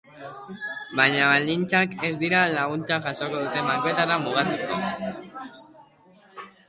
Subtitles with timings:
[0.99, 4.83] Baina baldintzak ez dira laguntza jasoko duten bankuetara mugatuko.